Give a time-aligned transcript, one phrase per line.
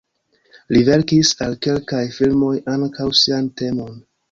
[0.75, 3.97] Li verkis al kelkaj filmoj ankaŭ sian temon.